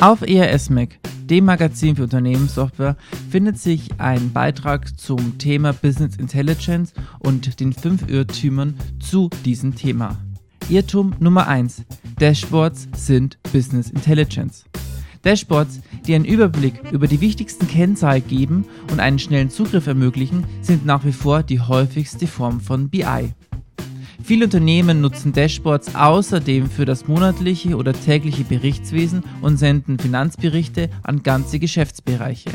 [0.00, 2.96] Auf ERS-Mac, dem Magazin für Unternehmenssoftware,
[3.28, 10.16] findet sich ein Beitrag zum Thema Business Intelligence und den fünf Irrtümern zu diesem Thema.
[10.70, 11.82] Irrtum Nummer 1.
[12.18, 14.64] Dashboards sind Business Intelligence.
[15.20, 20.86] Dashboards, die einen Überblick über die wichtigsten Kennzahlen geben und einen schnellen Zugriff ermöglichen, sind
[20.86, 23.34] nach wie vor die häufigste Form von BI.
[24.22, 31.22] Viele Unternehmen nutzen Dashboards außerdem für das monatliche oder tägliche Berichtswesen und senden Finanzberichte an
[31.22, 32.50] ganze Geschäftsbereiche.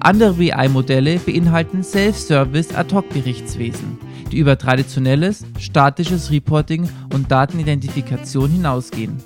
[0.00, 3.98] Andere BI-Modelle beinhalten Self-Service Ad-Hoc-Berichtswesen,
[4.32, 9.18] die über traditionelles, statisches Reporting und Datenidentifikation hinausgehen.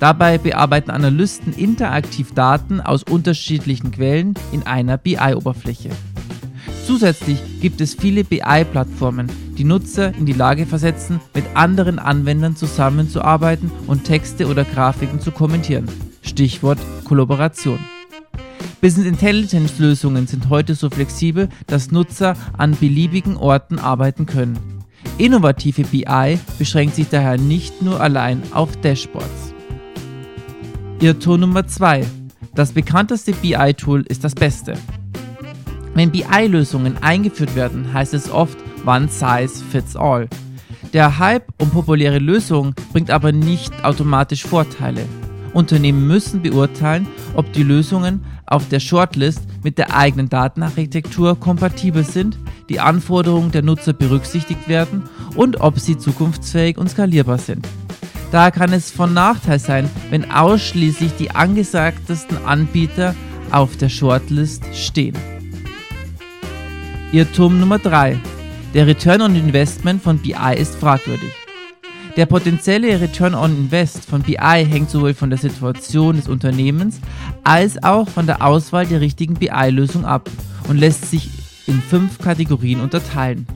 [0.00, 5.90] Dabei bearbeiten Analysten interaktiv Daten aus unterschiedlichen Quellen in einer BI-Oberfläche.
[6.92, 13.70] Zusätzlich gibt es viele BI-Plattformen, die Nutzer in die Lage versetzen, mit anderen Anwendern zusammenzuarbeiten
[13.86, 15.88] und Texte oder Grafiken zu kommentieren.
[16.20, 17.78] Stichwort Kollaboration.
[18.82, 24.58] Business Intelligence Lösungen sind heute so flexibel, dass Nutzer an beliebigen Orten arbeiten können.
[25.16, 29.54] Innovative BI beschränkt sich daher nicht nur allein auf Dashboards.
[31.00, 32.04] Irrtum Nummer 2.
[32.54, 34.74] Das bekannteste BI-Tool ist das beste.
[35.94, 40.28] Wenn BI-Lösungen eingeführt werden, heißt es oft One Size Fits All.
[40.92, 45.06] Der Hype um populäre Lösungen bringt aber nicht automatisch Vorteile.
[45.52, 52.38] Unternehmen müssen beurteilen, ob die Lösungen auf der Shortlist mit der eigenen Datenarchitektur kompatibel sind,
[52.68, 55.04] die Anforderungen der Nutzer berücksichtigt werden
[55.34, 57.66] und ob sie zukunftsfähig und skalierbar sind.
[58.30, 63.14] Daher kann es von Nachteil sein, wenn ausschließlich die angesagtesten Anbieter
[63.50, 65.16] auf der Shortlist stehen.
[67.12, 68.18] Irrtum Nummer 3.
[68.72, 71.30] Der Return on Investment von BI ist fragwürdig.
[72.16, 77.02] Der potenzielle Return on Invest von BI hängt sowohl von der Situation des Unternehmens
[77.44, 80.30] als auch von der Auswahl der richtigen BI-Lösung ab
[80.68, 81.28] und lässt sich
[81.66, 83.46] in fünf Kategorien unterteilen.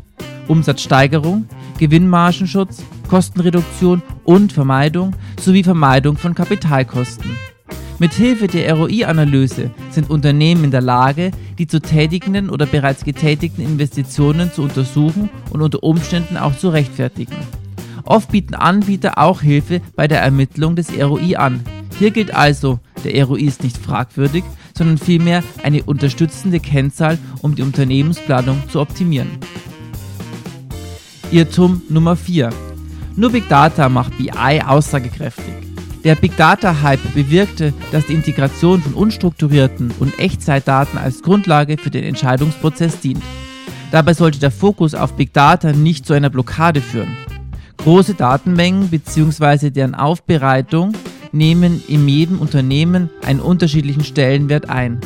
[0.48, 1.48] Umsatzsteigerung,
[1.78, 7.30] Gewinnmargenschutz, Kostenreduktion und Vermeidung sowie Vermeidung von Kapitalkosten.
[7.98, 14.52] Mithilfe der ROI-Analyse sind Unternehmen in der Lage, die zu tätigenden oder bereits getätigten Investitionen
[14.52, 17.36] zu untersuchen und unter Umständen auch zu rechtfertigen.
[18.04, 21.60] Oft bieten Anbieter auch Hilfe bei der Ermittlung des ROI an.
[21.98, 24.44] Hier gilt also, der ROI ist nicht fragwürdig,
[24.76, 29.30] sondern vielmehr eine unterstützende Kennzahl, um die Unternehmensplanung zu optimieren.
[31.32, 32.50] Irrtum Nummer 4.
[33.16, 35.65] Nur Big Data macht BI aussagekräftig.
[36.06, 41.90] Der Big Data Hype bewirkte, dass die Integration von unstrukturierten und Echtzeitdaten als Grundlage für
[41.90, 43.24] den Entscheidungsprozess dient.
[43.90, 47.16] Dabei sollte der Fokus auf Big Data nicht zu einer Blockade führen.
[47.78, 49.70] Große Datenmengen bzw.
[49.70, 50.92] deren Aufbereitung
[51.32, 55.00] nehmen in jedem Unternehmen einen unterschiedlichen Stellenwert ein.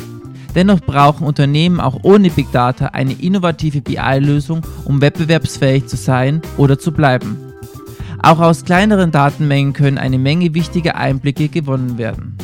[0.53, 6.77] Dennoch brauchen Unternehmen auch ohne Big Data eine innovative BI-Lösung, um wettbewerbsfähig zu sein oder
[6.77, 7.50] zu bleiben.
[8.23, 12.37] Auch aus kleineren Datenmengen können eine Menge wichtiger Einblicke gewonnen werden.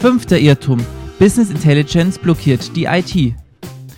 [0.00, 0.84] Fünfter Irrtum.
[1.18, 3.34] Business Intelligence blockiert die IT.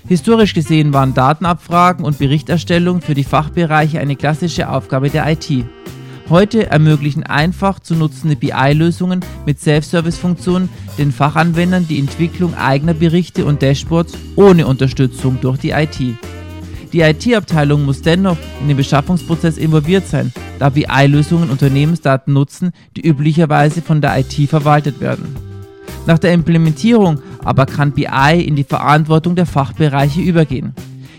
[0.06, 5.64] Historisch gesehen waren Datenabfragen und Berichterstellung für die Fachbereiche eine klassische Aufgabe der IT.
[6.28, 13.62] Heute ermöglichen einfach zu nutzende BI-Lösungen mit Self-Service-Funktionen den Fachanwendern die Entwicklung eigener Berichte und
[13.62, 16.00] Dashboards ohne Unterstützung durch die IT.
[16.92, 23.80] Die IT-Abteilung muss dennoch in den Beschaffungsprozess involviert sein, da BI-Lösungen Unternehmensdaten nutzen, die üblicherweise
[23.80, 25.36] von der IT verwaltet werden.
[26.06, 30.74] Nach der Implementierung aber kann BI in die Verantwortung der Fachbereiche übergehen.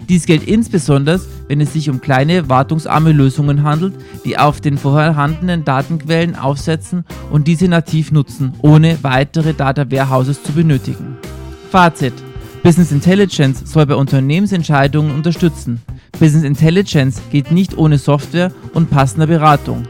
[0.10, 3.94] Dies gilt insbesondere, wenn es sich um kleine, wartungsarme Lösungen handelt,
[4.26, 10.52] die auf den vorhandenen Datenquellen aufsetzen und diese nativ nutzen, ohne weitere Data Warehouses zu
[10.52, 11.16] benötigen.
[11.72, 12.14] Fazit
[12.64, 15.82] Business Intelligence soll bei Unternehmensentscheidungen unterstützen.
[16.20, 19.84] Business Intelligence geht nicht ohne Software und passender Beratung.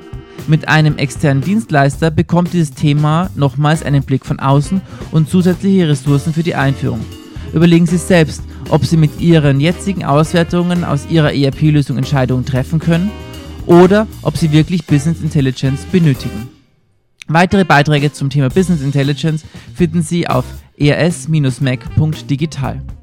[0.48, 4.80] Mit einem externen Dienstleister bekommt dieses Thema nochmals einen Blick von außen
[5.12, 7.02] und zusätzliche Ressourcen für die Einführung.
[7.54, 13.12] Überlegen Sie selbst, ob Sie mit Ihren jetzigen Auswertungen aus Ihrer ERP-Lösung Entscheidungen treffen können
[13.66, 16.48] oder ob Sie wirklich Business Intelligence benötigen.
[17.28, 19.44] Weitere Beiträge zum Thema Business Intelligence
[19.76, 20.46] finden Sie auf
[20.90, 23.01] ers-mac.digital.